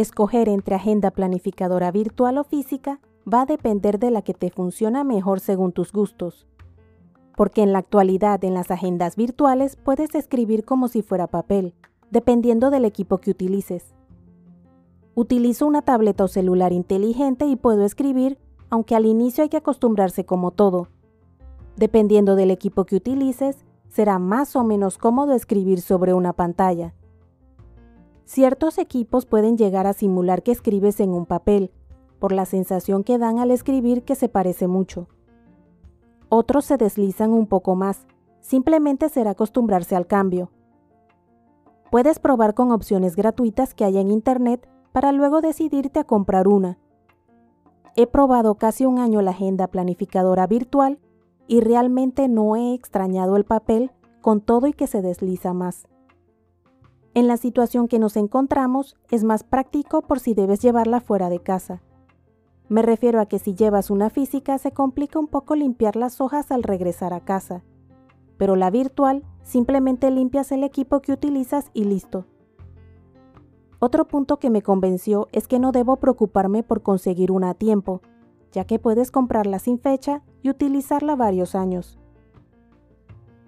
Escoger 0.00 0.48
entre 0.48 0.76
agenda 0.76 1.10
planificadora 1.10 1.90
virtual 1.90 2.38
o 2.38 2.44
física 2.44 3.00
va 3.30 3.42
a 3.42 3.46
depender 3.46 3.98
de 3.98 4.10
la 4.10 4.22
que 4.22 4.32
te 4.32 4.48
funciona 4.48 5.04
mejor 5.04 5.40
según 5.40 5.72
tus 5.72 5.92
gustos. 5.92 6.46
Porque 7.36 7.62
en 7.62 7.74
la 7.74 7.80
actualidad 7.80 8.42
en 8.42 8.54
las 8.54 8.70
agendas 8.70 9.14
virtuales 9.16 9.76
puedes 9.76 10.14
escribir 10.14 10.64
como 10.64 10.88
si 10.88 11.02
fuera 11.02 11.26
papel, 11.26 11.74
dependiendo 12.10 12.70
del 12.70 12.86
equipo 12.86 13.18
que 13.18 13.30
utilices. 13.30 13.92
Utilizo 15.14 15.66
una 15.66 15.82
tableta 15.82 16.24
o 16.24 16.28
celular 16.28 16.72
inteligente 16.72 17.44
y 17.44 17.56
puedo 17.56 17.84
escribir, 17.84 18.38
aunque 18.70 18.96
al 18.96 19.04
inicio 19.04 19.42
hay 19.42 19.50
que 19.50 19.58
acostumbrarse 19.58 20.24
como 20.24 20.50
todo. 20.50 20.88
Dependiendo 21.76 22.36
del 22.36 22.50
equipo 22.50 22.86
que 22.86 22.96
utilices, 22.96 23.66
será 23.90 24.18
más 24.18 24.56
o 24.56 24.64
menos 24.64 24.96
cómodo 24.96 25.34
escribir 25.34 25.82
sobre 25.82 26.14
una 26.14 26.32
pantalla. 26.32 26.94
Ciertos 28.32 28.78
equipos 28.78 29.26
pueden 29.26 29.58
llegar 29.58 29.88
a 29.88 29.92
simular 29.92 30.44
que 30.44 30.52
escribes 30.52 31.00
en 31.00 31.10
un 31.10 31.26
papel, 31.26 31.72
por 32.20 32.30
la 32.30 32.44
sensación 32.44 33.02
que 33.02 33.18
dan 33.18 33.40
al 33.40 33.50
escribir 33.50 34.04
que 34.04 34.14
se 34.14 34.28
parece 34.28 34.68
mucho. 34.68 35.08
Otros 36.28 36.64
se 36.64 36.76
deslizan 36.76 37.32
un 37.32 37.48
poco 37.48 37.74
más, 37.74 38.06
simplemente 38.38 39.08
será 39.08 39.32
acostumbrarse 39.32 39.96
al 39.96 40.06
cambio. 40.06 40.52
Puedes 41.90 42.20
probar 42.20 42.54
con 42.54 42.70
opciones 42.70 43.16
gratuitas 43.16 43.74
que 43.74 43.84
hay 43.84 43.98
en 43.98 44.12
Internet 44.12 44.68
para 44.92 45.10
luego 45.10 45.40
decidirte 45.40 45.98
a 45.98 46.04
comprar 46.04 46.46
una. 46.46 46.78
He 47.96 48.06
probado 48.06 48.54
casi 48.54 48.86
un 48.86 49.00
año 49.00 49.22
la 49.22 49.32
agenda 49.32 49.66
planificadora 49.66 50.46
virtual 50.46 51.00
y 51.48 51.62
realmente 51.62 52.28
no 52.28 52.54
he 52.54 52.74
extrañado 52.74 53.34
el 53.34 53.44
papel 53.44 53.90
con 54.20 54.40
todo 54.40 54.68
y 54.68 54.72
que 54.72 54.86
se 54.86 55.02
desliza 55.02 55.52
más. 55.52 55.88
En 57.12 57.26
la 57.26 57.36
situación 57.36 57.88
que 57.88 57.98
nos 57.98 58.16
encontramos 58.16 58.96
es 59.10 59.24
más 59.24 59.42
práctico 59.42 60.02
por 60.02 60.20
si 60.20 60.32
debes 60.34 60.60
llevarla 60.62 61.00
fuera 61.00 61.28
de 61.28 61.40
casa. 61.40 61.82
Me 62.68 62.82
refiero 62.82 63.20
a 63.20 63.26
que 63.26 63.40
si 63.40 63.54
llevas 63.54 63.90
una 63.90 64.10
física 64.10 64.56
se 64.58 64.70
complica 64.70 65.18
un 65.18 65.26
poco 65.26 65.56
limpiar 65.56 65.96
las 65.96 66.20
hojas 66.20 66.52
al 66.52 66.62
regresar 66.62 67.12
a 67.12 67.24
casa, 67.24 67.64
pero 68.36 68.54
la 68.54 68.70
virtual 68.70 69.24
simplemente 69.42 70.08
limpias 70.12 70.52
el 70.52 70.62
equipo 70.62 71.00
que 71.00 71.12
utilizas 71.12 71.70
y 71.74 71.82
listo. 71.82 72.26
Otro 73.80 74.06
punto 74.06 74.38
que 74.38 74.50
me 74.50 74.62
convenció 74.62 75.26
es 75.32 75.48
que 75.48 75.58
no 75.58 75.72
debo 75.72 75.96
preocuparme 75.96 76.62
por 76.62 76.82
conseguir 76.82 77.32
una 77.32 77.50
a 77.50 77.54
tiempo, 77.54 78.02
ya 78.52 78.64
que 78.64 78.78
puedes 78.78 79.10
comprarla 79.10 79.58
sin 79.58 79.80
fecha 79.80 80.22
y 80.42 80.50
utilizarla 80.50 81.16
varios 81.16 81.56
años. 81.56 81.98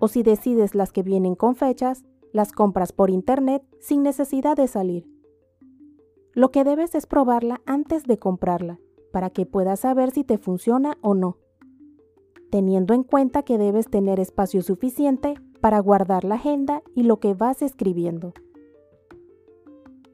O 0.00 0.08
si 0.08 0.24
decides 0.24 0.74
las 0.74 0.90
que 0.90 1.04
vienen 1.04 1.36
con 1.36 1.54
fechas, 1.54 2.04
las 2.32 2.52
compras 2.52 2.92
por 2.92 3.10
internet 3.10 3.62
sin 3.80 4.02
necesidad 4.02 4.56
de 4.56 4.68
salir. 4.68 5.08
Lo 6.34 6.50
que 6.50 6.64
debes 6.64 6.94
es 6.94 7.06
probarla 7.06 7.60
antes 7.66 8.04
de 8.04 8.18
comprarla 8.18 8.80
para 9.12 9.30
que 9.30 9.46
puedas 9.46 9.80
saber 9.80 10.10
si 10.10 10.24
te 10.24 10.38
funciona 10.38 10.96
o 11.02 11.14
no, 11.14 11.36
teniendo 12.50 12.94
en 12.94 13.02
cuenta 13.02 13.42
que 13.42 13.58
debes 13.58 13.88
tener 13.88 14.18
espacio 14.18 14.62
suficiente 14.62 15.34
para 15.60 15.78
guardar 15.78 16.24
la 16.24 16.36
agenda 16.36 16.82
y 16.94 17.02
lo 17.02 17.20
que 17.20 17.34
vas 17.34 17.62
escribiendo. 17.62 18.32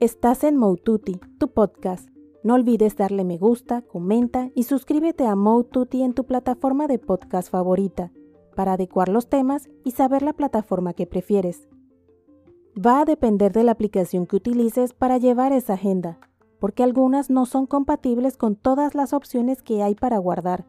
Estás 0.01 0.45
en 0.45 0.57
Moututi, 0.57 1.21
tu 1.39 1.49
podcast. 1.49 2.09
No 2.45 2.55
olvides 2.55 2.97
darle 2.97 3.25
me 3.25 3.39
gusta, 3.39 3.83
comenta 3.83 4.51
y 4.55 4.65
suscríbete 4.65 5.27
a 5.27 5.35
Moututi 5.35 6.03
en 6.03 6.15
tu 6.15 6.25
plataforma 6.25 6.87
de 6.87 6.99
podcast 6.99 7.51
favorita 7.51 8.13
para 8.55 8.75
adecuar 8.75 9.09
los 9.09 9.29
temas 9.29 9.69
y 9.85 9.93
saber 9.93 10.23
la 10.23 10.33
plataforma 10.33 10.93
que 10.93 11.07
prefieres. 11.07 11.69
Va 12.77 13.01
a 13.01 13.05
depender 13.05 13.53
de 13.53 13.65
la 13.65 13.73
aplicación 13.73 14.27
que 14.27 14.37
utilices 14.37 14.93
para 14.93 15.19
llevar 15.19 15.53
esa 15.53 15.75
agenda, 15.75 16.19
porque 16.61 16.83
algunas 16.83 17.31
no 17.31 17.47
son 17.47 17.67
compatibles 17.67 18.37
con 18.37 18.57
todas 18.57 18.95
las 18.95 19.13
opciones 19.13 19.63
que 19.63 19.83
hay 19.83 19.95
para 19.95 20.19
guardar. 20.19 20.65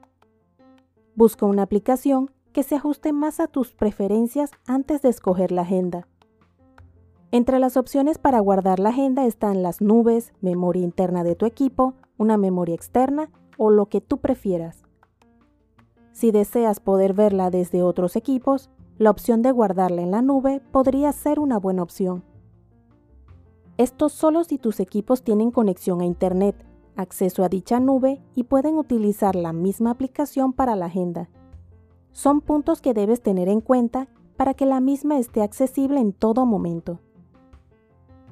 Busca 1.16 1.46
una 1.46 1.64
aplicación 1.64 2.32
que 2.52 2.64
se 2.64 2.76
ajuste 2.76 3.14
más 3.14 3.40
a 3.40 3.48
tus 3.48 3.74
preferencias 3.74 4.52
antes 4.66 5.02
de 5.02 5.10
escoger 5.10 5.52
la 5.52 5.62
agenda. 5.62 6.08
Entre 7.32 7.60
las 7.60 7.78
opciones 7.78 8.18
para 8.18 8.40
guardar 8.40 8.80
la 8.80 8.90
agenda 8.90 9.26
están 9.26 9.62
las 9.62 9.82
nubes, 9.82 10.34
memoria 10.42 10.84
interna 10.84 11.24
de 11.24 11.36
tu 11.36 11.46
equipo, 11.46 11.94
una 12.18 12.38
memoria 12.38 12.74
externa 12.74 13.30
o 13.58 13.70
lo 13.70 13.86
que 13.86 14.02
tú 14.02 14.18
prefieras. 14.18 14.84
Si 16.12 16.32
deseas 16.32 16.80
poder 16.80 17.14
verla 17.14 17.52
desde 17.52 17.84
otros 17.84 18.16
equipos, 18.16 18.72
la 19.00 19.12
opción 19.12 19.42
de 19.42 19.54
guardarla 19.54 20.02
en 20.02 20.12
la 20.12 20.22
nube 20.22 20.62
podría 20.72 21.14
ser 21.14 21.40
una 21.40 21.58
buena 21.58 21.82
opción. 21.82 22.22
Esto 23.78 24.10
solo 24.10 24.44
si 24.44 24.58
tus 24.58 24.82
equipos 24.82 25.24
tienen 25.24 25.52
conexión 25.52 26.02
a 26.02 26.06
Internet, 26.06 26.66
acceso 26.98 27.46
a 27.46 27.50
dicha 27.50 27.80
nube 27.80 28.22
y 28.36 28.44
pueden 28.44 28.78
utilizar 28.78 29.36
la 29.36 29.54
misma 29.54 29.92
aplicación 29.92 30.52
para 30.52 30.76
la 30.76 30.88
agenda. 30.88 31.30
Son 32.12 32.42
puntos 32.42 32.82
que 32.82 32.94
debes 32.94 33.22
tener 33.22 33.48
en 33.48 33.62
cuenta 33.62 34.10
para 34.36 34.54
que 34.54 34.66
la 34.66 34.82
misma 34.82 35.18
esté 35.18 35.44
accesible 35.44 36.02
en 36.02 36.12
todo 36.12 36.46
momento. 36.46 37.00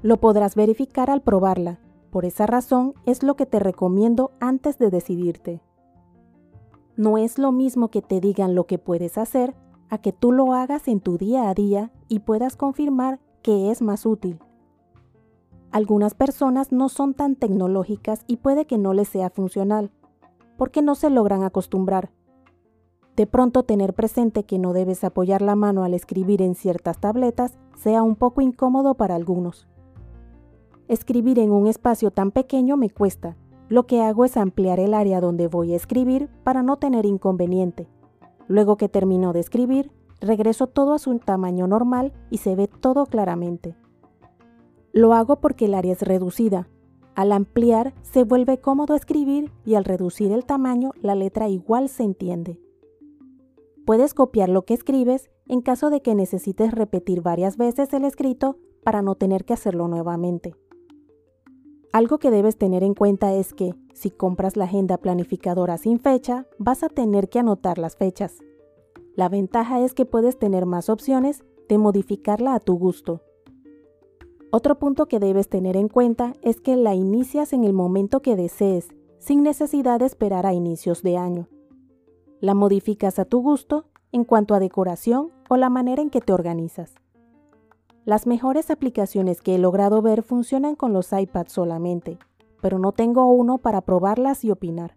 Lo 0.02 0.18
podrás 0.18 0.56
verificar 0.56 1.10
al 1.10 1.22
probarla, 1.22 1.80
por 2.12 2.26
esa 2.26 2.46
razón 2.46 2.94
es 3.06 3.24
lo 3.24 3.38
que 3.38 3.46
te 3.46 3.60
recomiendo 3.60 4.32
antes 4.42 4.78
de 4.78 4.90
decidirte. 4.90 5.62
No 6.98 7.18
es 7.18 7.38
lo 7.38 7.54
mismo 7.54 7.88
que 7.88 8.02
te 8.02 8.20
digan 8.20 8.54
lo 8.54 8.66
que 8.66 8.80
puedes 8.80 9.18
hacer 9.18 9.56
a 9.90 9.98
que 9.98 10.12
tú 10.12 10.32
lo 10.32 10.54
hagas 10.54 10.88
en 10.88 11.00
tu 11.00 11.18
día 11.18 11.50
a 11.50 11.54
día 11.54 11.92
y 12.08 12.20
puedas 12.20 12.56
confirmar 12.56 13.20
que 13.42 13.72
es 13.72 13.82
más 13.82 14.06
útil. 14.06 14.40
Algunas 15.72 16.14
personas 16.14 16.72
no 16.72 16.90
son 16.90 17.14
tan 17.14 17.36
tecnológicas 17.36 18.24
y 18.28 18.38
puede 18.38 18.66
que 18.66 18.78
no 18.78 18.94
les 18.94 19.10
sea 19.10 19.30
funcional, 19.30 19.92
porque 20.58 20.82
no 20.82 20.96
se 20.96 21.10
logran 21.10 21.44
acostumbrar. 21.44 22.12
De 23.16 23.26
pronto 23.26 23.64
tener 23.64 23.94
presente 23.94 24.44
que 24.44 24.60
no 24.60 24.74
debes 24.74 25.04
apoyar 25.04 25.42
la 25.42 25.56
mano 25.56 25.84
al 25.84 25.94
escribir 25.94 26.42
en 26.42 26.56
ciertas 26.56 27.00
tabletas 27.00 27.58
sea 27.76 28.04
un 28.04 28.16
poco 28.16 28.42
incómodo 28.42 28.94
para 28.94 29.16
algunos. 29.16 29.68
Escribir 30.88 31.40
en 31.40 31.52
un 31.52 31.68
espacio 31.68 32.12
tan 32.12 32.32
pequeño 32.32 32.78
me 32.78 32.90
cuesta. 32.90 33.36
Lo 33.70 33.88
que 33.88 34.02
hago 34.02 34.24
es 34.24 34.38
ampliar 34.38 34.80
el 34.80 34.94
área 34.94 35.20
donde 35.20 35.48
voy 35.48 35.74
a 35.74 35.76
escribir 35.76 36.30
para 36.44 36.64
no 36.64 36.78
tener 36.78 37.06
inconveniente. 37.06 37.90
Luego 38.48 38.78
que 38.78 38.90
termino 38.90 39.34
de 39.34 39.40
escribir, 39.40 39.92
regreso 40.20 40.68
todo 40.68 40.94
a 40.94 41.00
su 41.00 41.18
tamaño 41.20 41.68
normal 41.68 42.14
y 42.30 42.38
se 42.38 42.56
ve 42.56 42.68
todo 42.68 43.06
claramente. 43.06 43.76
Lo 44.94 45.14
hago 45.14 45.40
porque 45.40 45.66
el 45.66 45.74
área 45.74 45.94
es 45.94 46.02
reducida. 46.02 46.68
Al 47.16 47.32
ampliar 47.32 47.94
se 48.02 48.24
vuelve 48.24 48.60
cómodo 48.60 48.96
escribir 48.96 49.52
y 49.66 49.76
al 49.76 49.86
reducir 49.86 50.32
el 50.32 50.46
tamaño 50.46 50.92
la 51.02 51.16
letra 51.16 51.50
igual 51.50 51.90
se 51.90 52.04
entiende. 52.04 52.60
Puedes 53.86 54.14
copiar 54.14 54.50
lo 54.50 54.66
que 54.66 54.74
escribes 54.74 55.30
en 55.48 55.62
caso 55.62 55.90
de 55.90 56.02
que 56.02 56.16
necesites 56.16 56.74
repetir 56.74 57.22
varias 57.22 57.58
veces 57.58 57.94
el 57.94 58.06
escrito 58.06 58.58
para 58.84 59.02
no 59.02 59.16
tener 59.16 59.46
que 59.46 59.54
hacerlo 59.54 59.88
nuevamente. 59.88 60.56
Algo 61.94 62.18
que 62.18 62.32
debes 62.32 62.58
tener 62.58 62.84
en 62.84 62.94
cuenta 62.94 63.34
es 63.34 63.54
que, 63.54 63.74
si 63.94 64.12
compras 64.12 64.58
la 64.58 64.66
agenda 64.66 64.98
planificadora 64.98 65.78
sin 65.78 66.00
fecha, 66.00 66.46
vas 66.58 66.84
a 66.84 66.90
tener 66.90 67.30
que 67.30 67.40
anotar 67.40 67.78
las 67.78 67.96
fechas. 67.96 68.38
La 69.16 69.30
ventaja 69.30 69.80
es 69.82 69.94
que 69.94 70.06
puedes 70.06 70.38
tener 70.38 70.66
más 70.66 70.90
opciones 70.90 71.44
de 71.68 71.78
modificarla 71.78 72.54
a 72.54 72.60
tu 72.60 72.78
gusto. 72.78 73.22
Otro 74.52 74.80
punto 74.80 75.08
que 75.08 75.20
debes 75.20 75.50
tener 75.50 75.76
en 75.76 75.90
cuenta 75.90 76.34
es 76.42 76.62
que 76.62 76.76
la 76.76 76.94
inicias 76.94 77.52
en 77.52 77.64
el 77.64 77.74
momento 77.74 78.22
que 78.22 78.36
desees, 78.36 78.90
sin 79.20 79.44
necesidad 79.44 80.00
de 80.00 80.06
esperar 80.06 80.46
a 80.46 80.54
inicios 80.54 81.04
de 81.04 81.18
año. 81.18 81.48
La 82.40 82.54
modificas 82.54 83.18
a 83.20 83.26
tu 83.26 83.42
gusto 83.42 83.88
en 84.12 84.24
cuanto 84.24 84.54
a 84.54 84.60
decoración 84.60 85.32
o 85.50 85.58
la 85.58 85.70
manera 85.70 86.02
en 86.02 86.10
que 86.10 86.22
te 86.22 86.32
organizas. 86.34 86.94
Las 88.08 88.26
mejores 88.26 88.72
aplicaciones 88.72 89.42
que 89.42 89.56
he 89.56 89.58
logrado 89.58 90.02
ver 90.02 90.24
funcionan 90.24 90.78
con 90.78 90.94
los 90.94 91.12
iPads 91.12 91.52
solamente, 91.52 92.18
pero 92.62 92.80
no 92.80 92.94
tengo 92.94 93.26
uno 93.26 93.58
para 93.58 93.82
probarlas 93.82 94.46
y 94.46 94.52
opinar. 94.52 94.96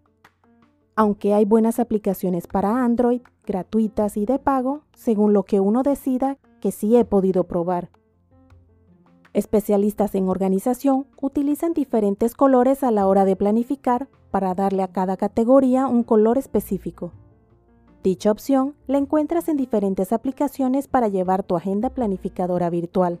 Aunque 0.95 1.33
hay 1.33 1.43
buenas 1.43 1.81
aplicaciones 1.81 2.47
para 2.47 2.85
Android, 2.85 3.19
gratuitas 3.45 4.15
y 4.15 4.25
de 4.25 4.39
pago, 4.39 4.83
según 4.93 5.33
lo 5.33 5.43
que 5.43 5.59
uno 5.59 5.83
decida, 5.83 6.37
que 6.61 6.71
sí 6.71 6.95
he 6.95 7.03
podido 7.03 7.43
probar. 7.43 7.89
Especialistas 9.33 10.15
en 10.15 10.29
organización 10.29 11.05
utilizan 11.21 11.73
diferentes 11.73 12.33
colores 12.33 12.81
a 12.81 12.91
la 12.91 13.07
hora 13.07 13.25
de 13.25 13.35
planificar 13.35 14.07
para 14.31 14.55
darle 14.55 14.83
a 14.83 14.87
cada 14.87 15.17
categoría 15.17 15.85
un 15.85 16.03
color 16.03 16.37
específico. 16.37 17.11
Dicha 18.03 18.31
opción 18.31 18.75
la 18.87 18.97
encuentras 18.97 19.47
en 19.47 19.57
diferentes 19.57 20.11
aplicaciones 20.11 20.87
para 20.87 21.07
llevar 21.07 21.43
tu 21.43 21.55
agenda 21.55 21.91
planificadora 21.91 22.69
virtual. 22.71 23.19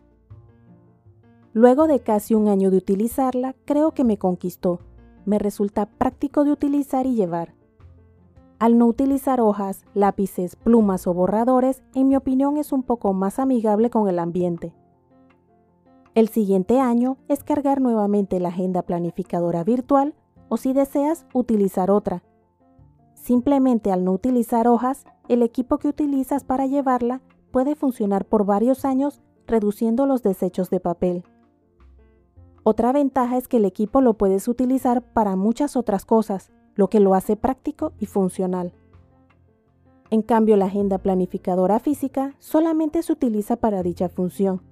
Luego 1.53 1.85
de 1.85 1.99
casi 1.99 2.33
un 2.33 2.47
año 2.47 2.71
de 2.71 2.77
utilizarla, 2.77 3.55
creo 3.65 3.91
que 3.91 4.03
me 4.03 4.17
conquistó. 4.17 4.79
Me 5.25 5.37
resulta 5.37 5.85
práctico 5.85 6.43
de 6.43 6.51
utilizar 6.51 7.05
y 7.05 7.13
llevar. 7.13 7.53
Al 8.57 8.77
no 8.77 8.87
utilizar 8.87 9.39
hojas, 9.39 9.85
lápices, 9.93 10.55
plumas 10.55 11.05
o 11.05 11.13
borradores, 11.13 11.83
en 11.93 12.07
mi 12.07 12.15
opinión 12.15 12.57
es 12.57 12.71
un 12.71 12.81
poco 12.81 13.13
más 13.13 13.37
amigable 13.37 13.89
con 13.89 14.07
el 14.07 14.17
ambiente. 14.17 14.73
El 16.15 16.27
siguiente 16.27 16.79
año 16.79 17.17
es 17.27 17.43
cargar 17.43 17.81
nuevamente 17.81 18.39
la 18.39 18.49
agenda 18.49 18.81
planificadora 18.81 19.63
virtual 19.63 20.15
o 20.49 20.57
si 20.57 20.73
deseas 20.73 21.25
utilizar 21.33 21.91
otra. 21.91 22.23
Simplemente 23.21 23.91
al 23.91 24.03
no 24.03 24.13
utilizar 24.13 24.67
hojas, 24.67 25.05
el 25.29 25.43
equipo 25.43 25.77
que 25.77 25.87
utilizas 25.87 26.43
para 26.43 26.65
llevarla 26.65 27.21
puede 27.51 27.75
funcionar 27.75 28.25
por 28.25 28.45
varios 28.45 28.83
años 28.83 29.21
reduciendo 29.45 30.07
los 30.07 30.23
desechos 30.23 30.71
de 30.71 30.79
papel. 30.79 31.23
Otra 32.63 32.91
ventaja 32.91 33.37
es 33.37 33.47
que 33.47 33.57
el 33.57 33.65
equipo 33.65 34.01
lo 34.01 34.15
puedes 34.15 34.47
utilizar 34.47 35.03
para 35.03 35.35
muchas 35.35 35.75
otras 35.75 36.03
cosas, 36.03 36.51
lo 36.73 36.89
que 36.89 36.99
lo 36.99 37.13
hace 37.13 37.35
práctico 37.35 37.93
y 37.99 38.07
funcional. 38.07 38.73
En 40.09 40.23
cambio, 40.23 40.57
la 40.57 40.65
agenda 40.65 40.97
planificadora 40.97 41.79
física 41.79 42.35
solamente 42.39 43.03
se 43.03 43.13
utiliza 43.13 43.55
para 43.55 43.83
dicha 43.83 44.09
función. 44.09 44.63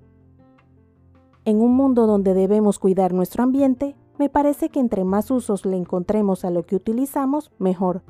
En 1.45 1.61
un 1.61 1.75
mundo 1.75 2.07
donde 2.07 2.33
debemos 2.33 2.79
cuidar 2.79 3.13
nuestro 3.13 3.43
ambiente, 3.43 3.95
me 4.17 4.27
parece 4.27 4.69
que 4.69 4.79
entre 4.79 5.03
más 5.03 5.29
usos 5.29 5.65
le 5.65 5.77
encontremos 5.77 6.45
a 6.45 6.49
lo 6.49 6.65
que 6.65 6.75
utilizamos, 6.75 7.51
mejor. 7.59 8.01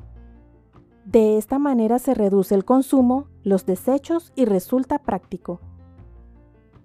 De 1.12 1.40
esta 1.40 1.58
manera 1.58 1.98
se 1.98 2.14
reduce 2.14 2.54
el 2.54 2.66
consumo, 2.66 3.26
los 3.42 3.66
desechos 3.66 4.32
y 4.36 4.46
resulta 4.46 5.00
práctico. 5.00 5.60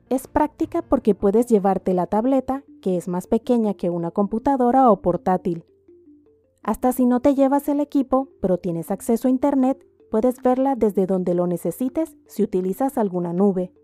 Es 0.09 0.29
práctica 0.29 0.81
porque 0.81 1.15
puedes 1.15 1.45
llevarte 1.47 1.93
la 1.93 2.07
tableta, 2.07 2.65
que 2.81 2.97
es 2.97 3.07
más 3.07 3.27
pequeña 3.27 3.75
que 3.75 3.91
una 3.91 4.13
computadora 4.13 4.91
o 4.91 5.03
portátil. 5.03 5.67
Hasta 6.63 6.93
si 6.93 7.05
no 7.05 7.21
te 7.21 7.35
llevas 7.35 7.69
el 7.69 7.81
equipo, 7.81 8.29
pero 8.41 8.57
tienes 8.57 8.91
acceso 8.91 9.29
a 9.29 9.31
Internet, 9.31 9.87
puedes 10.11 10.41
verla 10.43 10.75
desde 10.75 11.05
donde 11.05 11.35
lo 11.35 11.47
necesites 11.47 12.17
si 12.27 12.43
utilizas 12.43 12.97
alguna 12.97 13.35
nube. 13.35 13.75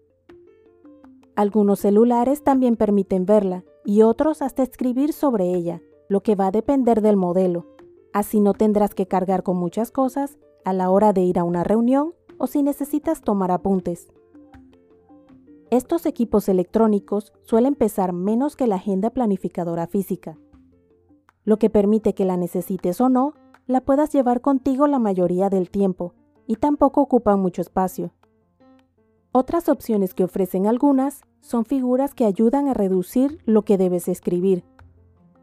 Algunos 1.37 1.81
celulares 1.81 2.43
también 2.43 2.77
permiten 2.77 3.27
verla 3.27 3.63
y 3.85 4.01
otros 4.01 4.41
hasta 4.41 4.63
escribir 4.63 5.13
sobre 5.13 5.53
ella, 5.53 5.83
lo 6.09 6.23
que 6.23 6.35
va 6.35 6.47
a 6.47 6.51
depender 6.51 7.03
del 7.03 7.19
modelo. 7.19 7.67
Así 8.12 8.41
no 8.41 8.55
tendrás 8.55 8.95
que 8.95 9.07
cargar 9.07 9.43
con 9.43 9.57
muchas 9.57 9.91
cosas 9.91 10.39
a 10.65 10.73
la 10.73 10.91
hora 10.91 11.12
de 11.12 11.23
ir 11.23 11.39
a 11.39 11.45
una 11.45 11.65
reunión 11.65 12.15
o 12.39 12.47
si 12.47 12.62
necesitas 12.62 13.21
tomar 13.21 13.51
apuntes. 13.51 14.09
Estos 15.71 16.07
equipos 16.07 16.49
electrónicos 16.49 17.33
suelen 17.43 17.77
pesar 17.77 18.12
menos 18.12 18.57
que 18.57 18.67
la 18.67 18.77
agenda 18.77 19.11
planificadora 19.11 19.87
física, 19.87 20.37
lo 21.45 21.59
que 21.59 21.71
permite 21.71 22.15
que 22.15 22.25
la 22.25 22.37
necesites 22.37 23.01
o 23.01 23.09
no, 23.09 23.35
la 23.67 23.81
puedas 23.81 24.13
llevar 24.13 24.41
contigo 24.41 24.87
la 24.87 24.99
mayoría 24.99 25.49
del 25.49 25.71
tiempo 25.71 26.15
y 26.47 26.56
tampoco 26.56 27.01
ocupan 27.01 27.41
mucho 27.41 27.63
espacio. 27.63 28.13
Otras 29.33 29.69
opciones 29.69 30.13
que 30.13 30.25
ofrecen 30.25 30.67
algunas 30.67 31.23
son 31.41 31.65
figuras 31.65 32.15
que 32.15 32.25
ayudan 32.25 32.67
a 32.67 32.75
reducir 32.75 33.39
lo 33.45 33.63
que 33.63 33.79
debes 33.79 34.09
escribir, 34.09 34.65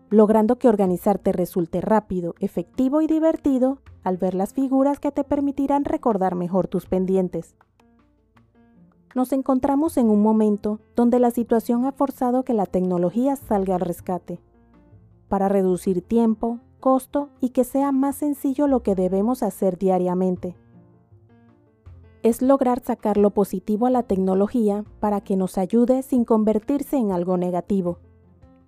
logrando 0.09 0.57
que 0.57 0.69
organizarte 0.69 1.31
resulte 1.31 1.81
rápido, 1.81 2.36
efectivo 2.39 3.01
y 3.01 3.07
divertido 3.07 3.80
al 4.04 4.18
ver 4.18 4.33
las 4.33 4.54
figuras 4.54 5.00
que 5.00 5.12
te 5.12 5.24
permitirán 5.24 5.83
recordar 5.83 6.36
mejor 6.36 6.68
tus 6.68 6.86
pendientes. 6.86 7.56
Nos 9.15 9.33
encontramos 9.33 9.98
en 9.98 10.09
un 10.09 10.21
momento 10.21 10.80
donde 10.95 11.19
la 11.19 11.31
situación 11.31 11.86
ha 11.86 11.92
forzado 11.92 12.44
que 12.44 12.54
la 12.54 12.65
tecnología 12.65 13.36
salga 13.36 13.75
al 13.75 13.81
rescate, 13.81 14.39
para 15.27 15.50
reducir 15.50 16.01
tiempo, 16.01 16.60
costo 16.80 17.30
y 17.42 17.50
que 17.50 17.63
sea 17.63 17.92
más 17.92 18.15
sencillo 18.15 18.68
lo 18.68 18.83
que 18.83 18.95
debemos 18.95 19.44
hacer 19.44 19.77
diariamente. 19.77 20.56
Es 22.24 22.42
lograr 22.42 22.81
sacar 22.81 23.18
lo 23.18 23.31
positivo 23.31 23.88
a 23.88 23.89
la 23.89 24.03
tecnología 24.03 24.86
para 25.00 25.21
que 25.21 25.36
nos 25.36 25.57
ayude 25.57 26.01
sin 26.03 26.24
convertirse 26.24 26.98
en 26.98 27.12
algo 27.12 27.38
negativo, 27.38 28.00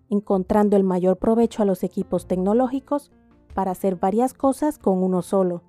encontrando 0.09 0.75
el 0.77 0.83
mayor 0.83 1.17
provecho 1.17 1.61
a 1.61 1.65
los 1.65 1.83
equipos 1.83 2.27
tecnológicos 2.27 3.11
para 3.53 3.71
hacer 3.71 3.95
varias 3.95 4.33
cosas 4.33 4.77
con 4.77 5.03
uno 5.03 5.21
solo 5.21 5.63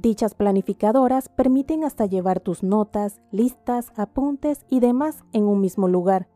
Dichas 0.00 0.34
planificadoras 0.34 1.28
permiten 1.28 1.84
hasta 1.84 2.06
llevar 2.06 2.40
tus 2.40 2.64
notas, 2.64 3.20
listas, 3.30 3.92
apuntes 3.96 4.66
y 4.68 4.80
demás 4.80 5.24
en 5.32 5.44
un 5.44 5.60
mismo 5.60 5.86
lugar, 5.86 6.28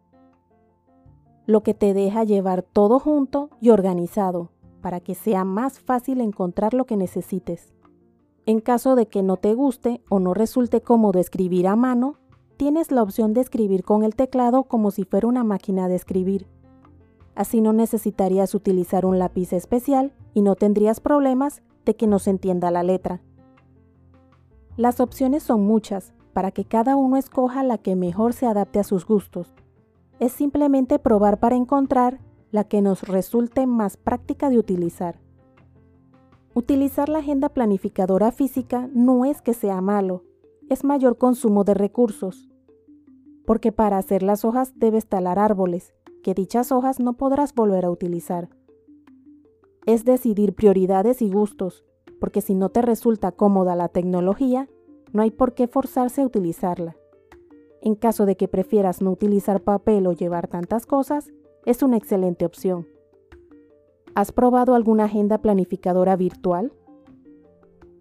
lo 1.46 1.62
que 1.62 1.74
te 1.74 1.92
deja 1.92 2.22
llevar 2.22 2.62
todo 2.62 3.00
junto 3.00 3.50
y 3.60 3.70
organizado 3.70 4.50
para 4.80 5.00
que 5.00 5.16
sea 5.16 5.44
más 5.44 5.80
fácil 5.80 6.20
encontrar 6.20 6.72
lo 6.72 6.86
que 6.86 6.96
necesites. 6.96 7.74
En 8.46 8.60
caso 8.60 8.94
de 8.94 9.06
que 9.06 9.22
no 9.22 9.36
te 9.36 9.54
guste 9.54 10.02
o 10.08 10.20
no 10.20 10.34
resulte 10.34 10.80
cómodo 10.80 11.18
escribir 11.18 11.66
a 11.66 11.74
mano, 11.74 12.14
tienes 12.56 12.92
la 12.92 13.02
opción 13.02 13.34
de 13.34 13.40
escribir 13.40 13.82
con 13.82 14.04
el 14.04 14.14
teclado 14.14 14.64
como 14.64 14.92
si 14.92 15.04
fuera 15.04 15.26
una 15.26 15.42
máquina 15.42 15.88
de 15.88 15.96
escribir. 15.96 16.46
Así 17.38 17.60
no 17.60 17.72
necesitarías 17.72 18.52
utilizar 18.56 19.06
un 19.06 19.20
lápiz 19.20 19.52
especial 19.52 20.12
y 20.34 20.42
no 20.42 20.56
tendrías 20.56 20.98
problemas 20.98 21.62
de 21.84 21.94
que 21.94 22.08
no 22.08 22.18
se 22.18 22.30
entienda 22.30 22.72
la 22.72 22.82
letra. 22.82 23.20
Las 24.76 24.98
opciones 24.98 25.44
son 25.44 25.60
muchas 25.60 26.12
para 26.32 26.50
que 26.50 26.64
cada 26.64 26.96
uno 26.96 27.16
escoja 27.16 27.62
la 27.62 27.78
que 27.78 27.94
mejor 27.94 28.32
se 28.32 28.46
adapte 28.46 28.80
a 28.80 28.82
sus 28.82 29.06
gustos. 29.06 29.54
Es 30.18 30.32
simplemente 30.32 30.98
probar 30.98 31.38
para 31.38 31.54
encontrar 31.54 32.18
la 32.50 32.64
que 32.64 32.82
nos 32.82 33.02
resulte 33.06 33.68
más 33.68 33.96
práctica 33.96 34.50
de 34.50 34.58
utilizar. 34.58 35.20
Utilizar 36.54 37.08
la 37.08 37.20
agenda 37.20 37.50
planificadora 37.50 38.32
física 38.32 38.90
no 38.92 39.24
es 39.24 39.42
que 39.42 39.54
sea 39.54 39.80
malo, 39.80 40.24
es 40.68 40.82
mayor 40.82 41.18
consumo 41.18 41.62
de 41.62 41.74
recursos. 41.74 42.48
Porque 43.46 43.70
para 43.70 43.96
hacer 43.96 44.24
las 44.24 44.44
hojas 44.44 44.72
debes 44.74 45.06
talar 45.06 45.38
árboles, 45.38 45.94
que 46.28 46.34
dichas 46.34 46.72
hojas 46.72 47.00
no 47.00 47.14
podrás 47.14 47.54
volver 47.54 47.86
a 47.86 47.90
utilizar. 47.90 48.50
Es 49.86 50.04
decidir 50.04 50.52
prioridades 50.52 51.22
y 51.22 51.30
gustos, 51.30 51.86
porque 52.20 52.42
si 52.42 52.54
no 52.54 52.68
te 52.68 52.82
resulta 52.82 53.32
cómoda 53.32 53.74
la 53.74 53.88
tecnología, 53.88 54.68
no 55.14 55.22
hay 55.22 55.30
por 55.30 55.54
qué 55.54 55.68
forzarse 55.68 56.20
a 56.20 56.26
utilizarla. 56.26 56.98
En 57.80 57.94
caso 57.94 58.26
de 58.26 58.36
que 58.36 58.46
prefieras 58.46 59.00
no 59.00 59.10
utilizar 59.10 59.62
papel 59.62 60.06
o 60.06 60.12
llevar 60.12 60.48
tantas 60.48 60.84
cosas, 60.84 61.32
es 61.64 61.82
una 61.82 61.96
excelente 61.96 62.44
opción. 62.44 62.86
¿Has 64.14 64.30
probado 64.30 64.74
alguna 64.74 65.04
agenda 65.04 65.38
planificadora 65.38 66.14
virtual? 66.14 66.74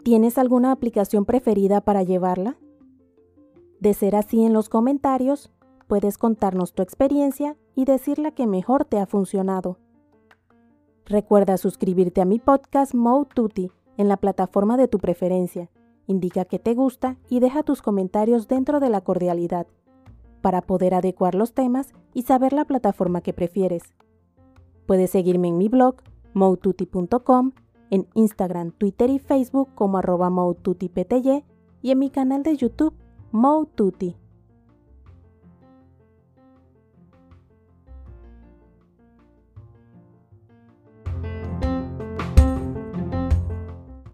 ¿Tienes 0.03 0.38
alguna 0.38 0.73
aplicación 0.73 1.23
preferida 1.23 1.80
para 1.80 2.04
llevarla? 2.04 2.57
De 3.80 3.94
ser 3.94 4.18
así 4.18 4.44
en 4.44 4.52
los 4.52 4.68
comentarios, 4.68 5.49
puedes 5.87 6.18
contarnos 6.18 6.73
tu 6.73 6.83
experiencia 6.83 7.56
y 7.78 7.86
decir 7.86 8.18
la 8.18 8.31
que 8.31 8.48
mejor 8.48 8.86
te 8.86 8.98
ha 8.98 9.06
funcionado. 9.06 9.78
Recuerda 11.06 11.57
suscribirte 11.57 12.22
a 12.22 12.26
mi 12.26 12.40
podcast 12.40 12.96
Mode 12.96 13.30
Tutti 13.36 13.69
en 13.98 14.07
la 14.07 14.18
plataforma 14.18 14.78
de 14.78 14.88
tu 14.88 14.98
preferencia. 14.98 15.69
Indica 16.07 16.44
que 16.44 16.57
te 16.57 16.74
gusta 16.74 17.18
y 17.30 17.40
deja 17.40 17.62
tus 17.62 17.84
comentarios 17.84 18.48
dentro 18.48 18.80
de 18.80 18.90
la 18.90 19.02
cordialidad 19.02 19.68
para 20.42 20.64
poder 20.64 20.96
adecuar 20.96 21.36
los 21.36 21.54
temas 21.54 21.94
y 22.16 22.24
saber 22.24 22.52
la 22.52 22.66
plataforma 22.66 23.22
que 23.22 23.34
prefieres. 23.34 23.84
Puedes 24.88 25.12
seguirme 25.12 25.50
en 25.50 25.60
mi 25.60 25.69
blog, 25.69 25.98
moututi.com, 26.34 27.52
en 27.92 28.07
Instagram, 28.16 28.72
Twitter 28.72 29.12
y 29.12 29.19
Facebook 29.19 29.69
como 29.76 30.00
arroba 30.00 30.31
y 31.84 31.92
en 31.92 32.00
mi 32.00 32.10
canal 32.10 32.42
de 32.42 32.57
YouTube, 32.57 32.96
Moututi. 33.31 34.16